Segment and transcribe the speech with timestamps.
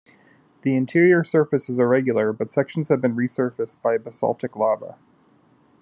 [0.63, 4.97] The interior surface is irregular, but sections have been resurfaced by basaltic lava.